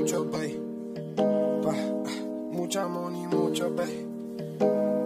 mucho 0.00 0.30
pay. 0.30 0.58
Pa, 1.62 1.72
ah, 1.72 2.10
mucha 2.50 2.88
money, 2.88 3.26
mucho 3.26 3.68
pay. 3.76 4.06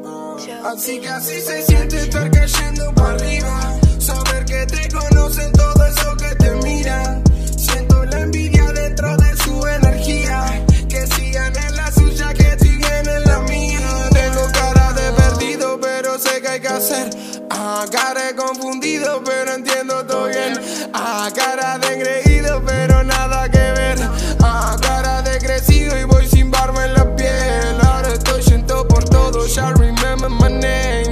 Ah, 0.07 0.73
así 0.73 1.01
que 1.01 1.09
así 1.09 1.41
se 1.41 1.63
siente 1.63 1.97
estar 1.97 2.31
cayendo 2.31 2.95
para 2.95 3.15
arriba. 3.15 3.79
Saber 3.99 4.45
que 4.45 4.67
te 4.67 4.89
conocen 4.95 5.51
todo 5.53 5.85
eso 5.85 6.17
que 6.17 6.35
te 6.37 6.51
miran. 6.63 7.25
Siento 7.57 8.05
la 8.05 8.21
envidia 8.21 8.67
dentro 8.73 9.17
de 9.17 9.37
su 9.39 9.67
energía. 9.67 10.65
Que 10.89 11.07
sigan 11.09 11.57
en 11.57 11.77
la 11.77 11.91
suya, 11.91 12.33
que 12.33 12.57
siguen 12.61 13.09
en 13.09 13.25
la 13.25 13.41
mía. 13.41 14.09
Tengo 14.13 14.47
cara 14.53 14.93
de 14.93 15.13
perdido, 15.13 15.81
pero 15.81 16.19
sé 16.21 16.41
que 16.41 16.49
hay 16.49 16.61
que 16.61 16.69
hacer. 16.69 17.11
Ah, 17.51 17.85
cara 17.91 18.27
de 18.27 18.37
confundido, 18.37 19.23
pero 19.25 19.55
entiendo 19.55 20.07
todo 20.07 20.27
bien. 20.27 20.55
Ah, 20.93 21.29
cara 21.35 21.79
de 21.79 21.95
engreído, 21.95 22.34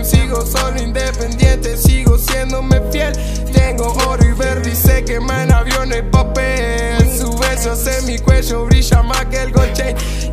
Sigo 0.05 0.47
solo 0.47 0.81
independiente, 0.81 1.77
sigo 1.77 2.17
siéndome 2.17 2.81
fiel. 2.91 3.13
Tengo 3.53 3.93
oro 4.09 4.25
y 4.25 4.33
verde 4.33 4.71
y 4.71 4.75
sé 4.75 5.05
que 5.05 5.17
en 5.17 5.53
aviones 5.53 6.03
papel. 6.11 6.97
Su 7.19 7.37
beso 7.37 7.75
en 7.91 8.07
mi 8.07 8.19
cuello 8.19 8.65
brilla 8.65 9.03
más 9.03 9.27
que 9.27 9.43
el 9.43 9.53
gold. 9.53 9.75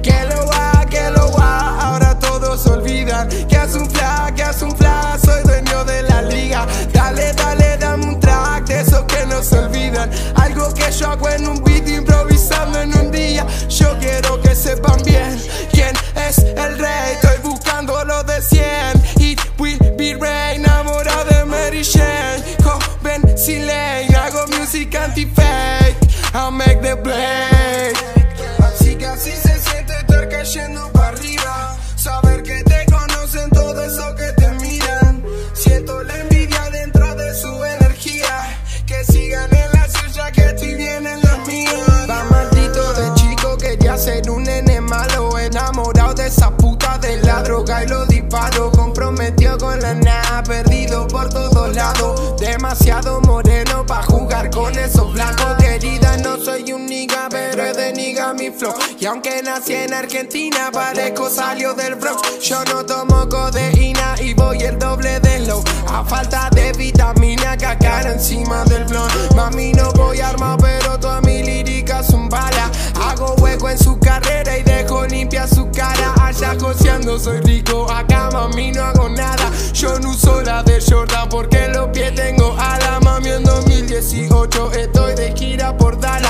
Que 0.01 0.23
lo 0.29 0.45
va, 0.47 0.85
que 0.89 1.09
lo 1.11 1.29
va, 1.33 1.77
ahora 1.77 2.17
todos 2.19 2.65
olvidan. 2.67 3.27
Que 3.49 3.57
hace 3.57 3.79
un 3.79 3.89
flash, 3.91 4.33
que 4.35 4.43
hace 4.43 4.63
un 4.63 4.77
flash, 4.77 5.25
soy 5.25 5.43
dueño 5.43 5.83
de 5.83 6.03
la 6.03 6.21
liga. 6.21 6.65
Dale, 6.93 7.33
dale, 7.33 7.77
dame 7.77 8.05
un 8.05 8.19
track 8.21 8.65
de 8.65 8.79
esos 8.79 9.03
que 9.03 9.25
no 9.25 9.43
se 9.43 9.59
olvidan. 9.59 10.09
Algo 10.35 10.73
que 10.73 10.89
yo 10.89 11.07
hago 11.07 11.27
en 11.27 11.49
un 11.49 11.61
beat 11.65 11.85
improvisando 11.85 12.79
en 12.79 12.95
un 12.95 13.11
día. 13.11 13.45
Yo 13.67 13.97
quiero 13.99 14.38
anti-fake. 25.19 25.97
I'll 26.33 26.51
make 26.51 26.81
the 26.81 26.95
blade. 26.95 27.95
Así 28.59 28.95
que 28.95 29.05
así 29.05 29.31
se 29.31 29.59
siente 29.59 29.93
estar 29.93 30.29
cayendo 30.29 30.91
para 30.93 31.09
arriba. 31.09 31.77
Saber 31.95 32.43
que 32.43 32.63
te 32.63 32.85
conocen 32.85 33.49
todo 33.49 33.83
eso 33.83 34.15
que 34.15 34.31
te 34.33 34.49
miran. 34.53 35.23
Siento 35.53 36.03
la 36.03 36.15
envidia 36.19 36.69
dentro 36.71 37.15
de 37.15 37.33
su 37.33 37.63
energía. 37.63 38.57
Que 38.85 39.03
sigan 39.03 39.49
en 39.53 39.71
la 39.73 39.87
suya, 39.89 40.31
que 40.31 40.41
estoy 40.41 40.75
bien 40.75 41.05
en 41.05 41.21
la 41.21 41.37
mía. 41.47 42.05
Va 42.09 42.23
maldito 42.25 42.93
de 42.93 43.13
chico, 43.15 43.57
quería 43.57 43.97
ser 43.97 44.29
un 44.29 44.43
nene 44.43 44.79
malo. 44.81 45.37
Enamorado 45.37 46.13
de 46.13 46.27
esa 46.27 46.55
puta 46.55 46.97
de 46.99 47.17
la 47.23 47.43
droga 47.43 47.83
y 47.83 47.87
lo 47.87 48.05
disparo. 48.05 48.71
Comprometido 48.71 49.57
con 49.57 49.79
la 49.81 49.93
nada, 49.95 50.43
perdido 50.43 51.07
por 51.07 51.29
todos 51.29 51.75
lados. 51.75 52.39
Demasiado 52.39 53.19
moreno 53.21 53.48
nigga, 57.69 57.69
pero 57.69 57.71
es 57.71 57.77
de 57.77 57.93
nigga 57.93 58.33
mi 58.33 58.51
flow. 58.51 58.73
Y 58.99 59.05
aunque 59.05 59.41
nací 59.43 59.73
en 59.73 59.93
Argentina, 59.93 60.69
parezco 60.71 61.29
salió 61.29 61.73
del 61.73 61.95
Bronx. 61.95 62.21
Yo 62.41 62.63
no 62.65 62.85
tomo 62.85 63.27
codeína 63.29 64.15
y 64.21 64.33
voy 64.33 64.59
el 64.59 64.77
doble 64.77 65.19
de 65.19 65.39
low. 65.39 65.63
A 65.87 66.03
falta 66.03 66.49
de 66.51 66.71
vitamina, 66.73 67.57
cacar 67.57 68.07
encima 68.07 68.63
del 68.65 68.85
blon. 68.85 69.09
Mami, 69.35 69.71
no 69.73 69.91
voy 69.93 70.19
armado, 70.19 70.57
pero 70.57 70.99
todas 70.99 71.21
mis 71.23 71.45
líricas 71.45 72.07
son 72.07 72.29
balas. 72.29 72.69
Hago 73.01 73.35
hueco 73.35 73.69
en 73.69 73.77
su 73.77 73.99
carrera 73.99 74.57
y 74.57 74.63
dejo 74.63 75.05
limpia 75.05 75.47
su 75.47 75.69
cara. 75.71 76.13
Allá 76.21 76.57
coseando 76.57 77.19
soy 77.19 77.39
rico, 77.41 77.89
acá 77.91 78.29
mami 78.31 78.71
no 78.71 78.83
hago 78.83 79.09
nada. 79.09 79.51
Yo 79.73 79.99
no 79.99 80.11
uso 80.11 80.41
la 80.41 80.63
de 80.63 80.79
Jordan 80.81 81.29
porque 81.29 81.67
los 81.69 81.89
pies 81.89 82.13
tengo 82.15 82.55
ala. 82.57 82.99
Mami 82.99 83.29
en 83.29 83.43
2018 83.43 84.71
estoy 84.73 85.15
de 85.15 85.33
gira 85.35 85.75
por 85.77 85.99
Dallas. 85.99 86.28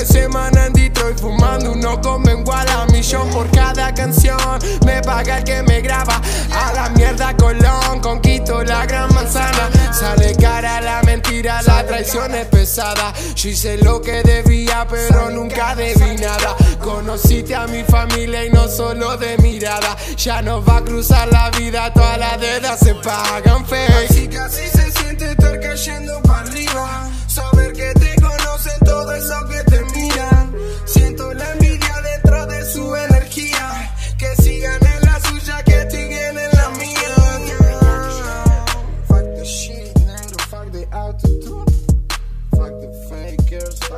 De 0.00 0.06
semana 0.06 0.64
en 0.64 0.72
Detroit 0.72 1.18
fumando 1.18 1.72
uno 1.72 2.00
con 2.00 2.22
Benguala. 2.22 2.86
Millón 2.90 3.28
por 3.28 3.50
cada 3.50 3.92
canción, 3.92 4.58
me 4.86 5.02
paga 5.02 5.36
el 5.36 5.44
que 5.44 5.62
me 5.62 5.82
graba. 5.82 6.22
A 6.54 6.72
la 6.72 6.88
mierda 6.88 7.36
Colón, 7.36 8.00
conquisto 8.00 8.64
la 8.64 8.86
gran 8.86 9.14
manzana. 9.14 9.68
Sale 9.92 10.34
cara 10.36 10.80
la 10.80 11.02
mentira, 11.02 11.60
la 11.66 11.84
traición 11.84 12.34
es 12.34 12.46
pesada. 12.46 13.12
Yo 13.34 13.50
hice 13.50 13.76
lo 13.76 14.00
que 14.00 14.22
debía, 14.22 14.86
pero 14.88 15.28
nunca 15.28 15.74
debí 15.74 16.16
nada. 16.16 16.56
Conociste 16.82 17.54
a 17.54 17.66
mi 17.66 17.84
familia 17.84 18.46
y 18.46 18.50
no 18.50 18.68
solo 18.68 19.18
de 19.18 19.36
mirada. 19.36 19.98
Ya 20.16 20.40
no 20.40 20.64
va 20.64 20.78
a 20.78 20.82
cruzar 20.82 21.28
la 21.30 21.50
vida, 21.50 21.92
todas 21.92 22.16
las 22.16 22.40
deudas 22.40 22.78
se 22.80 22.94
pagan 22.94 23.66
fake. 23.66 24.08
Así 24.08 24.30
así 24.34 24.66
se 24.66 24.92
siente 24.92 25.32
estar 25.32 25.60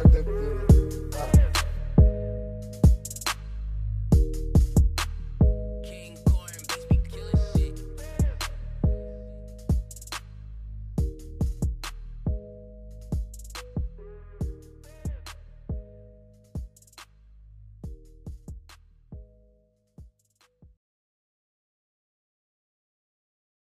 like. 0.04 0.41